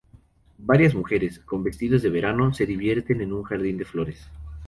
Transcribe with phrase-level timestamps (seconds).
[0.57, 4.31] Varias mujeres, con vestidos de verano, se divierten en un jardín de flores.